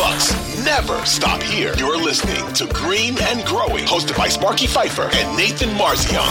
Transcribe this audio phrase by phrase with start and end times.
[0.00, 0.32] Bucks
[0.64, 1.74] never stop here.
[1.76, 6.26] You're listening to Green and Growing, hosted by Sparky Fifer and Nathan Marzion.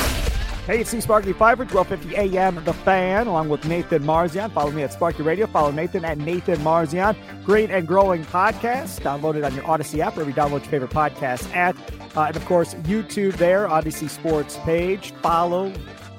[0.65, 4.51] Hey, it's Sparky Fifer, 1250 AM The Fan, along with Nathan Marzion.
[4.53, 5.45] Follow me at Sparky Radio.
[5.45, 7.15] Follow Nathan at Nathan Marzion.
[7.45, 9.01] Green and growing podcast.
[9.01, 11.75] Download it on your Audacy app, wherever you download your favorite podcast at.
[12.17, 15.11] Uh, and of course, YouTube there, Audacy Sports page.
[15.21, 15.71] Follow,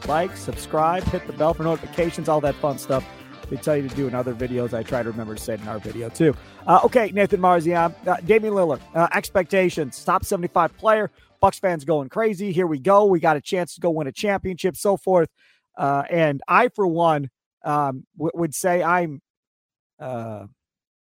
[0.06, 3.04] like, subscribe, hit the bell for notifications, all that fun stuff
[3.50, 4.72] they tell you to do in other videos.
[4.72, 6.34] I try to remember to say it in our video too.
[6.66, 11.10] Uh, okay, Nathan Marzion, uh, Damian Lillard, uh, expectations, top 75 player.
[11.40, 12.52] Bucks fans going crazy.
[12.52, 13.06] Here we go.
[13.06, 15.30] We got a chance to go win a championship, so forth.
[15.76, 17.30] Uh, and I, for one,
[17.64, 19.20] um, w- would say I'm
[19.98, 20.46] uh,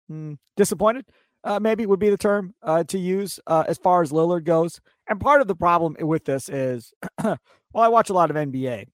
[0.09, 1.07] hmm, disappointed.
[1.43, 4.79] Uh, maybe would be the term uh, to use uh, as far as Lillard goes.
[5.09, 6.93] And part of the problem with this is,
[7.24, 7.38] well,
[7.74, 8.85] I watch a lot of NBA.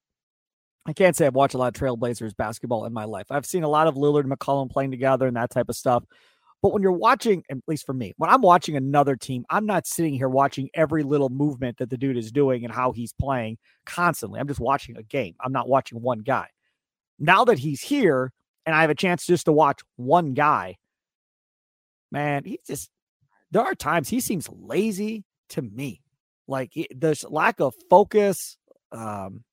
[0.86, 3.26] I can't say I've watched a lot of Trailblazers basketball in my life.
[3.30, 6.04] I've seen a lot of Lillard and McCollum playing together and that type of stuff.
[6.62, 9.86] But when you're watching, at least for me, when I'm watching another team, I'm not
[9.86, 13.58] sitting here watching every little movement that the dude is doing and how he's playing
[13.84, 14.40] constantly.
[14.40, 15.34] I'm just watching a game.
[15.40, 16.48] I'm not watching one guy.
[17.18, 18.32] Now that he's here
[18.64, 20.76] and I have a chance just to watch one guy,
[22.10, 22.90] man, he just,
[23.50, 26.00] there are times he seems lazy to me.
[26.48, 28.56] Like there's lack of focus,
[28.92, 29.44] um,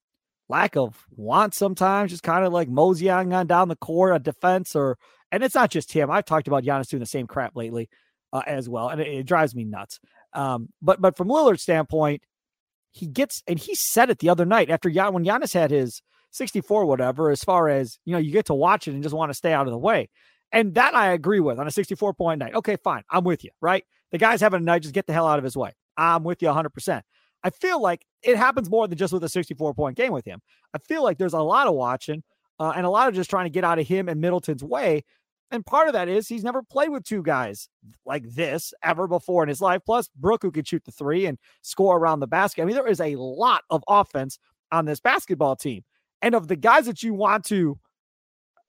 [0.54, 4.76] lack of want sometimes, just kind of like moseying on down the court, a defense
[4.76, 4.98] or
[5.32, 6.12] and it's not just him.
[6.12, 7.90] I've talked about Giannis doing the same crap lately
[8.32, 10.00] uh, as well, and it, it, drives me nuts.
[10.34, 12.22] Um, but but from Lillard's standpoint,
[12.92, 16.04] he gets and he said it the other night after Gian, when Giannis had his
[16.32, 17.32] 64 whatever.
[17.32, 19.54] As far as you know, you get to watch it and just want to stay
[19.54, 20.08] out of the way,
[20.52, 22.54] and that I agree with on a 64 point night.
[22.54, 23.50] Okay, fine, I'm with you.
[23.60, 25.72] Right, the guy's having a night, just get the hell out of his way.
[25.98, 26.70] I'm with you 100.
[26.70, 27.04] percent
[27.44, 30.42] I feel like it happens more than just with a 64 point game with him.
[30.74, 32.24] I feel like there's a lot of watching
[32.60, 35.04] uh, and a lot of just trying to get out of him and Middleton's way
[35.54, 37.70] and part of that is he's never played with two guys
[38.08, 39.82] like this ever before in his life.
[39.86, 42.64] Plus, Brook, who could shoot the three and score around the basket.
[42.64, 44.40] I mean, there is a lot of offense
[44.72, 45.84] on this basketball team.
[46.24, 47.78] And of the guys that you want to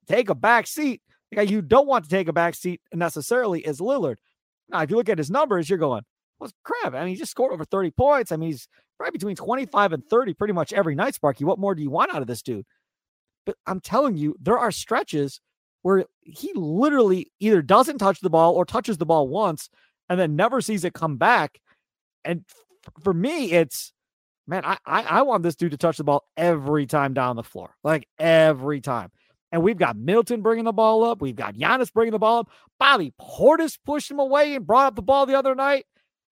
[0.07, 3.61] take a back seat, the guy you don't want to take a back seat necessarily
[3.61, 4.17] is Lillard.
[4.69, 6.03] Now, if you look at his numbers, you're going,
[6.39, 6.93] well, crap.
[6.93, 8.31] I mean, he just scored over 30 points.
[8.31, 8.67] I mean, he's
[8.99, 11.45] right between 25 and 30 pretty much every night, Sparky.
[11.45, 12.65] What more do you want out of this dude?
[13.45, 15.39] But I'm telling you, there are stretches
[15.83, 19.69] where he literally either doesn't touch the ball or touches the ball once
[20.09, 21.59] and then never sees it come back.
[22.23, 22.43] And
[23.03, 23.93] for me, it's
[24.47, 27.43] man, I, I, I want this dude to touch the ball every time down the
[27.43, 29.11] floor, like every time.
[29.51, 31.21] And we've got Middleton bringing the ball up.
[31.21, 32.49] We've got Giannis bringing the ball up.
[32.79, 35.85] Bobby Portis pushed him away and brought up the ball the other night.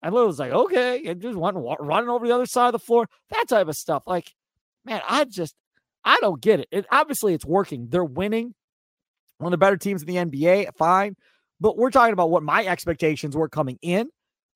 [0.03, 2.79] And Lil was like, okay, and just went running over the other side of the
[2.79, 3.07] floor.
[3.29, 4.03] That type of stuff.
[4.07, 4.34] Like,
[4.84, 5.56] man, I just,
[6.03, 6.67] I don't get it.
[6.72, 7.88] it obviously, it's working.
[7.89, 8.56] They're winning
[9.38, 11.16] one of the better teams in the NBA, fine.
[11.59, 14.09] But we're talking about what my expectations were coming in.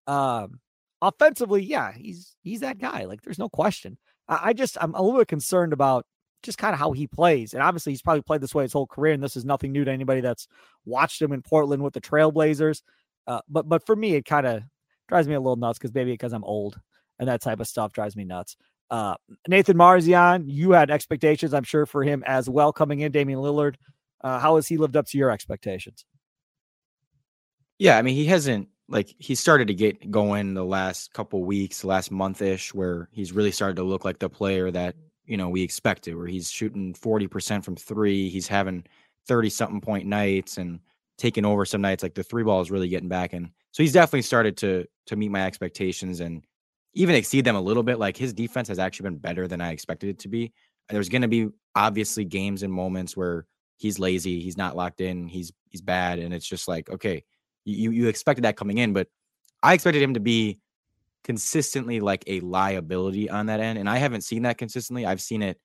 [0.07, 0.59] Um,
[1.01, 3.05] offensively, yeah, he's he's that guy.
[3.05, 3.97] Like, there's no question.
[4.27, 6.05] I, I just I'm a little bit concerned about
[6.41, 7.53] just kind of how he plays.
[7.53, 9.85] And obviously, he's probably played this way his whole career, and this is nothing new
[9.85, 10.47] to anybody that's
[10.85, 12.81] watched him in Portland with the Trailblazers.
[13.27, 14.63] Uh, but but for me, it kind of
[15.07, 16.79] drives me a little nuts because maybe because I'm old
[17.19, 18.57] and that type of stuff drives me nuts.
[18.89, 19.15] Uh,
[19.47, 23.11] Nathan Marzion, you had expectations, I'm sure, for him as well coming in.
[23.11, 23.75] Damian Lillard,
[24.21, 26.05] uh, how has he lived up to your expectations?
[27.79, 31.83] Yeah, I mean, he hasn't like he started to get going the last couple weeks,
[31.83, 34.95] last month ish, where he's really started to look like the player that
[35.25, 36.15] you know we expected.
[36.15, 38.85] Where he's shooting forty percent from three, he's having
[39.27, 40.79] thirty something point nights and
[41.17, 42.03] taking over some nights.
[42.03, 45.15] Like the three ball is really getting back, and so he's definitely started to to
[45.15, 46.43] meet my expectations and
[46.93, 47.99] even exceed them a little bit.
[47.99, 50.53] Like his defense has actually been better than I expected it to be.
[50.89, 53.45] There's going to be obviously games and moments where
[53.77, 57.23] he's lazy, he's not locked in, he's he's bad, and it's just like okay,
[57.65, 59.07] you you expected that coming in, but
[59.63, 60.59] I expected him to be
[61.23, 65.05] consistently like a liability on that end, and I haven't seen that consistently.
[65.05, 65.59] I've seen it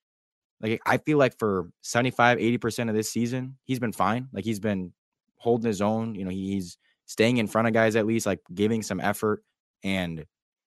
[0.61, 4.27] like I feel like for 75, 80% of this season, he's been fine.
[4.31, 4.93] Like he's been
[5.41, 8.81] holding his own, you know, he's staying in front of guys at least, like giving
[8.81, 9.43] some effort.
[9.83, 10.25] And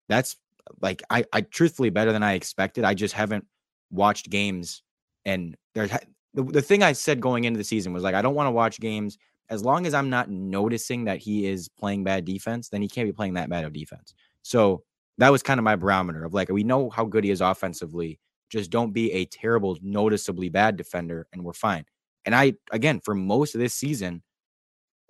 [0.08, 0.36] that's
[0.80, 2.84] like I, I truthfully better than I expected.
[2.84, 3.46] I just haven't
[3.90, 4.82] watched games
[5.24, 5.88] and there
[6.34, 8.52] the, the thing I said going into the season was like, I don't want to
[8.52, 9.18] watch games
[9.50, 13.06] as long as I'm not noticing that he is playing bad defense, then he can't
[13.06, 14.14] be playing that bad of defense.
[14.42, 14.82] So
[15.18, 18.18] that was kind of my barometer of like, we know how good he is offensively.
[18.50, 21.84] Just don't be a terrible, noticeably bad defender, and we're fine.
[22.24, 24.22] And I, again, for most of this season,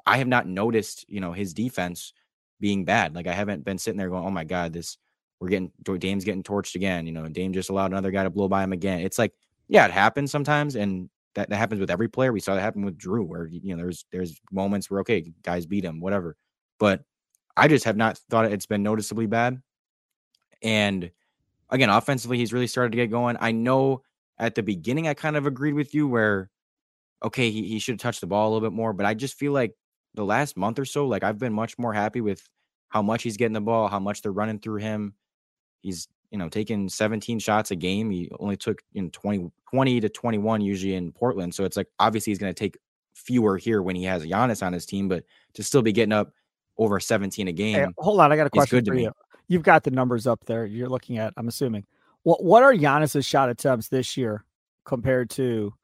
[0.06, 2.12] I have not noticed, you know, his defense
[2.60, 3.14] being bad.
[3.14, 4.98] Like I haven't been sitting there going, oh my God, this,
[5.40, 7.06] we're getting, Dame's getting torched again.
[7.06, 9.00] You know, Dame just allowed another guy to blow by him again.
[9.00, 9.32] It's like,
[9.68, 10.76] yeah, it happens sometimes.
[10.76, 12.32] And that, that happens with every player.
[12.32, 15.66] We saw that happen with Jrue, where you know there's there's moments where okay, guys
[15.66, 16.36] beat him, whatever.
[16.78, 17.02] but
[17.56, 19.60] I just have not thought it's been noticeably bad.
[20.62, 21.10] And
[21.70, 23.36] again, offensively, he's really started to get going.
[23.40, 24.02] I know
[24.38, 26.50] at the beginning, I kind of agreed with you where,
[27.22, 29.34] okay, he, he should have touched the ball a little bit more, but I just
[29.34, 29.72] feel like
[30.14, 32.48] the last month or so, like I've been much more happy with
[32.88, 35.14] how much he's getting the ball, how much they're running through him.
[35.80, 38.10] He's, you know, taking 17 shots a game.
[38.10, 41.54] He only took in you know, 20, 20 to 21 usually in Portland.
[41.54, 42.78] So it's like obviously he's going to take
[43.14, 45.24] fewer here when he has Giannis on his team, but
[45.54, 46.32] to still be getting up
[46.78, 47.74] over 17 a game.
[47.74, 49.12] Hey, hold on, I got a question for you.
[49.48, 50.64] You've got the numbers up there.
[50.64, 51.84] You're looking at, I'm assuming.
[52.22, 54.44] What what are Giannis's shot attempts this year
[54.84, 55.74] compared to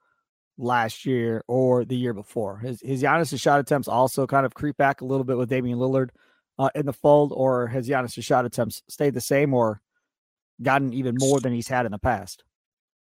[0.58, 2.58] last year or the year before?
[2.58, 5.79] His his Giannis's shot attempts also kind of creep back a little bit with Damian
[5.79, 6.11] Lillard
[6.58, 9.81] uh, in the fold, or has Giannis's shot attempts stayed the same or
[10.62, 12.44] gotten even more than he's had in the past?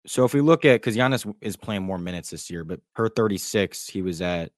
[0.06, 3.08] So if we look at because Giannis is playing more minutes this year, but per
[3.08, 4.52] 36, he was at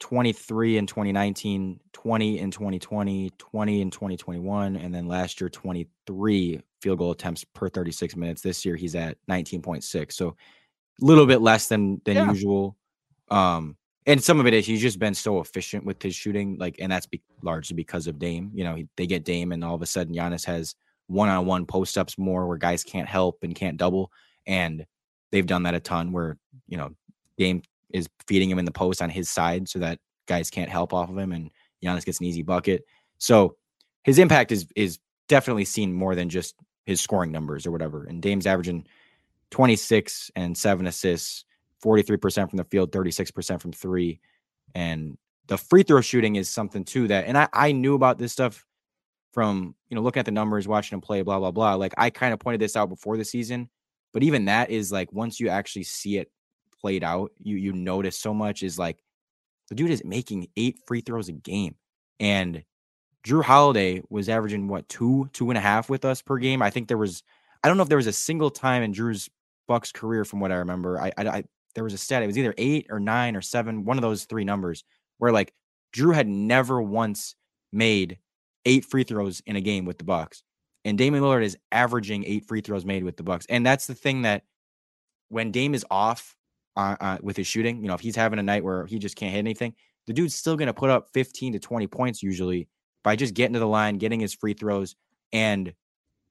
[0.00, 6.98] 23 in 2019, 20 in 2020, 20 in 2021, and then last year 23 field
[6.98, 8.42] goal attempts per 36 minutes.
[8.42, 10.12] This year he's at 19.6.
[10.12, 10.36] So
[11.02, 12.30] little bit less than than yeah.
[12.30, 12.76] usual.
[13.30, 13.76] Um
[14.06, 16.90] and some of it is he's just been so efficient with his shooting, like, and
[16.90, 18.50] that's be- largely because of Dame.
[18.52, 20.74] You know, he, they get Dame, and all of a sudden Giannis has
[21.06, 24.10] one-on-one post ups more where guys can't help and can't double,
[24.44, 24.84] and
[25.30, 26.10] they've done that a ton.
[26.10, 26.90] Where you know
[27.38, 30.92] Dame is feeding him in the post on his side so that guys can't help
[30.92, 31.50] off of him and
[31.82, 32.84] Giannis gets an easy bucket.
[33.18, 33.56] So
[34.04, 36.54] his impact is is definitely seen more than just
[36.86, 38.04] his scoring numbers or whatever.
[38.04, 38.86] And Dame's averaging
[39.52, 41.44] 26 and seven assists,
[41.84, 44.18] 43% from the field, 36% from three.
[44.74, 45.16] And
[45.46, 48.64] the free throw shooting is something too that, and I, I knew about this stuff
[49.32, 51.74] from, you know, looking at the numbers, watching him play, blah, blah, blah.
[51.74, 53.68] Like I kind of pointed this out before the season,
[54.12, 56.30] but even that is like once you actually see it
[56.80, 59.02] played out, you you notice so much is like
[59.68, 61.76] the dude is making eight free throws a game.
[62.20, 62.64] And
[63.26, 66.60] Jrue Holiday was averaging what two, two and a half with us per game.
[66.60, 67.22] I think there was,
[67.62, 69.30] I don't know if there was a single time in Jrue's
[69.68, 71.00] Bucks career, from what I remember.
[71.00, 71.44] I, I, I
[71.74, 72.22] there was a stat.
[72.22, 74.84] It was either eight or nine or seven, one of those three numbers,
[75.18, 75.52] where like
[75.94, 77.34] Jrue had never once
[77.72, 78.18] made
[78.64, 80.42] eight free throws in a game with the Bucks,
[80.84, 83.46] and Damian Lillard is averaging eight free throws made with the Bucks.
[83.48, 84.44] And that's the thing that
[85.28, 86.36] when Dame is off,
[86.76, 87.82] uh, uh, with his shooting.
[87.82, 89.74] You know, if he's having a night where he just can't hit anything,
[90.06, 92.68] the dude's still going to put up 15 to 20 points usually
[93.04, 94.96] by just getting to the line, getting his free throws,
[95.32, 95.72] and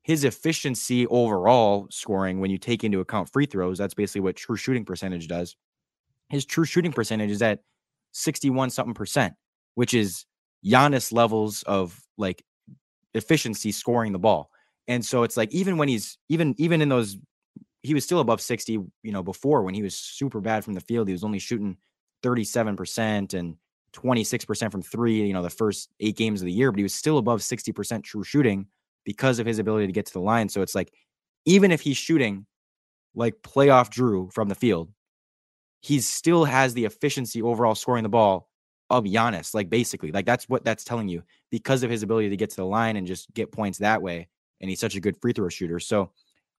[0.03, 3.77] his efficiency overall scoring when you take into account free throws.
[3.77, 5.55] That's basically what true shooting percentage does.
[6.29, 7.59] His true shooting percentage is at
[8.13, 9.33] 61 something percent,
[9.75, 10.25] which is
[10.65, 12.43] Giannis levels of like
[13.13, 14.49] efficiency scoring the ball.
[14.87, 17.17] And so it's like even when he's even even in those
[17.83, 20.81] he was still above 60, you know, before when he was super bad from the
[20.81, 21.07] field.
[21.07, 21.77] He was only shooting
[22.23, 23.55] 37% and
[23.93, 26.93] 26% from three, you know, the first eight games of the year, but he was
[26.93, 28.67] still above 60% true shooting
[29.05, 30.49] because of his ability to get to the line.
[30.49, 30.93] So it's like,
[31.45, 32.45] even if he's shooting
[33.15, 34.89] like playoff Jrue from the field,
[35.81, 38.49] he still has the efficiency overall scoring the ball
[38.89, 39.53] of Giannis.
[39.53, 42.55] Like basically, like that's what that's telling you because of his ability to get to
[42.57, 44.27] the line and just get points that way.
[44.59, 45.79] And he's such a good free throw shooter.
[45.79, 46.11] So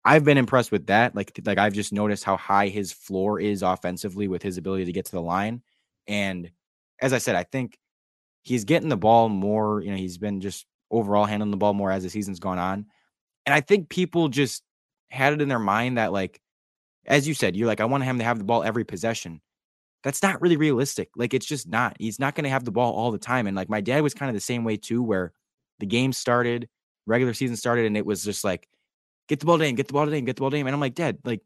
[0.05, 1.15] I've been impressed with that.
[1.15, 4.93] Like, like I've just noticed how high his floor is offensively with his ability to
[4.93, 5.63] get to the line.
[6.09, 6.51] And
[7.01, 7.79] as I said, I think
[8.43, 9.81] he's getting the ball more.
[9.81, 12.87] You know, he's been just overall handling the ball more as the season's gone on.
[13.47, 14.63] And I think people just
[15.11, 16.41] had it in their mind that, like,
[17.07, 19.41] as you said, you're like, I want him to have the ball every possession.
[20.05, 21.11] That's not really realistic.
[21.17, 21.97] Like, it's just not.
[21.99, 23.47] He's not going to have the ball all the time.
[23.47, 25.33] And like, my dad was kind of the same way too, where
[25.81, 26.69] the game started,
[27.07, 28.69] regular season started, and it was just like,
[29.29, 30.67] get the ball to Dame, get the ball to Dame, get the ball to Dame.
[30.67, 31.41] And I'm like, Dad, like,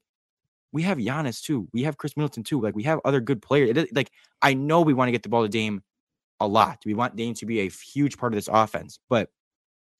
[0.73, 1.69] we have Giannis too.
[1.73, 2.61] We have Khris Middleton too.
[2.61, 3.77] Like, we have other good players.
[3.77, 4.11] It, like,
[4.43, 5.83] I know we want to get the ball to Dame
[6.41, 6.83] a lot.
[6.85, 9.31] We want Dame to be a huge part of this offense, but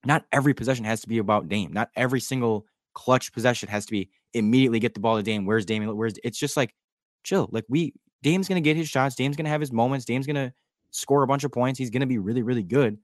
[0.05, 1.73] not every possession has to be about Dame.
[1.73, 5.45] Not every single clutch possession has to be immediately get the ball to Dame.
[5.47, 5.87] Where's Dame?
[5.97, 6.75] Where's it's just like
[7.25, 7.49] chill.
[7.53, 9.15] Like we Dame's gonna get his shots.
[9.15, 10.05] Dame's gonna have his moments.
[10.05, 10.53] Dame's gonna
[10.91, 11.79] score a bunch of points.
[11.79, 12.99] He's gonna be really, really good.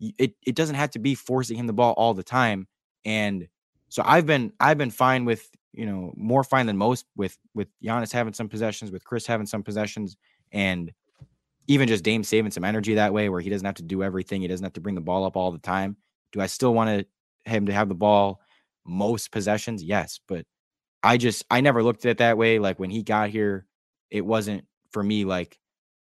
[0.00, 2.66] It it doesn't have to be forcing him the ball all the time.
[3.04, 3.48] And
[3.88, 7.68] so I've been I've been fine with you know more fine than most with with
[7.82, 10.16] Giannis having some possessions, with Khris having some possessions,
[10.52, 10.92] and
[11.68, 14.42] even just Dame saving some energy that way, where he doesn't have to do everything.
[14.42, 15.96] He doesn't have to bring the ball up all the time.
[16.32, 18.40] Do I still want to him to have the ball
[18.86, 19.82] most possessions?
[19.82, 20.44] Yes, but
[21.02, 22.58] I just I never looked at it that way.
[22.58, 23.66] Like when he got here,
[24.10, 25.58] it wasn't for me like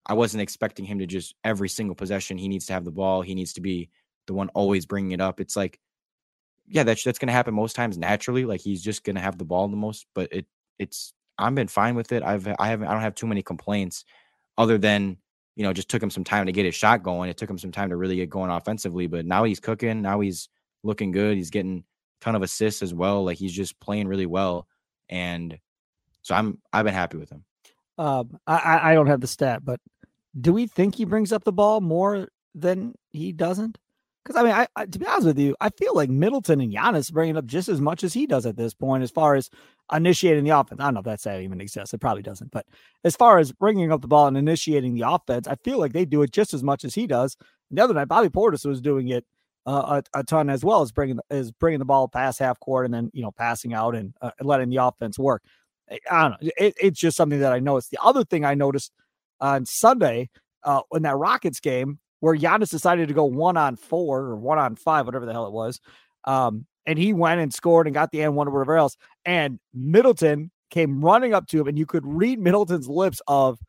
[0.07, 3.23] I wasn't expecting him to just every single possession he needs to have the ball.
[3.23, 3.91] He needs to be
[4.27, 5.41] the one always bringing it up.
[5.41, 5.81] It's like
[6.69, 8.45] yeah, that's that's going to happen most times naturally.
[8.45, 10.47] Like he's just going to have the ball the most, but it
[10.79, 12.23] it's I've been fine with it.
[12.23, 14.05] I've I haven't I don't have too many complaints
[14.59, 15.19] other than
[15.57, 17.31] you know, just took him some time to get his shot going.
[17.31, 20.03] It took him some time to really get going offensively, but now he's cooking.
[20.03, 20.49] Now he's
[20.85, 21.37] looking good.
[21.37, 23.25] He's getting a ton of assists as well.
[23.25, 24.69] Like he's just playing really well.
[25.09, 25.59] And
[26.23, 27.45] so I'm I've been happy with him.
[27.99, 29.81] Um, I I don't have the stat, but
[30.39, 33.79] do we think he brings up the ball more than he doesn't?
[34.27, 36.75] Because I mean, I, I, to be honest with you, I feel like Middleton and
[36.75, 39.51] Giannis bringing up just as much as he does at this point, as far as
[39.93, 40.81] initiating the offense.
[40.81, 41.95] I don't know if that even exists.
[41.95, 42.51] It probably doesn't.
[42.51, 42.67] But
[43.05, 46.05] as far as bringing up the ball and initiating the offense, I feel like they
[46.05, 47.37] do it just as much as he does.
[47.71, 49.25] And the other night, Bobby Portis was doing it
[49.65, 52.85] uh, a, a, ton as well as bringing is bringing the ball past half court
[52.85, 55.45] and then you know passing out and uh, letting the offense work.
[56.11, 56.51] I don't know.
[56.57, 57.93] It, it's just something that I noticed.
[57.93, 58.91] The other thing I noticed
[59.41, 60.31] on Sunday
[60.65, 64.59] uh, in that Rockets game where Giannis decided to go one on four or one
[64.59, 65.81] on five, whatever the hell it was.
[66.25, 68.97] Um, and he went and scored and got the end one or whatever else.
[69.25, 73.61] And Middleton came running up to him, and you could read Middleton's lips of,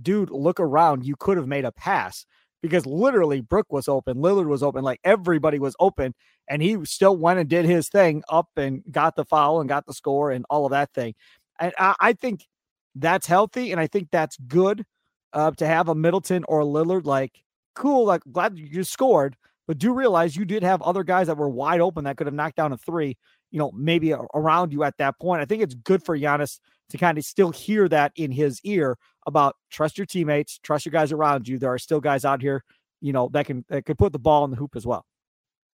[0.00, 1.04] dude, look around.
[1.04, 2.24] You could have made a pass
[2.62, 6.14] because literally Brook was open, Lillard was open, like everybody was open,
[6.48, 9.84] and he still went and did his thing up and got the foul and got
[9.84, 11.14] the score and all of that thing.
[11.58, 12.46] And I, I think
[12.94, 14.86] that's healthy, and I think that's good
[15.34, 17.04] uh, to have a Middleton or a Lillard.
[17.04, 17.42] Like,
[17.74, 19.36] cool, like glad you scored,
[19.66, 22.34] but do realize you did have other guys that were wide open that could have
[22.34, 23.16] knocked down a three.
[23.50, 25.42] You know, maybe around you at that point.
[25.42, 26.60] I think it's good for Giannis
[26.90, 28.96] to kind of still hear that in his ear
[29.26, 31.58] about trust your teammates, trust your guys around you.
[31.58, 32.62] There are still guys out here,
[33.00, 35.04] you know, that can that can put the ball in the hoop as well.